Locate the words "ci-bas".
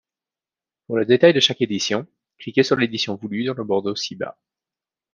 3.95-4.35